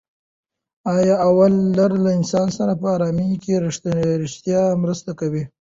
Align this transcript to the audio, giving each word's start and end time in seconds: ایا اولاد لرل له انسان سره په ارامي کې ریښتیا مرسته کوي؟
ایا 0.95 1.15
اولاد 1.27 1.53
لرل 1.77 1.97
له 2.05 2.11
انسان 2.19 2.47
سره 2.57 2.73
په 2.81 2.87
ارامي 2.95 3.29
کې 3.43 3.53
ریښتیا 4.21 4.61
مرسته 4.83 5.11
کوي؟ 5.19 5.43